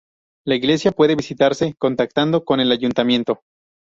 [0.47, 3.43] La iglesia puede visitarse contactando con el Ayuntamiento.